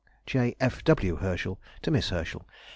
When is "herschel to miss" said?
1.17-2.09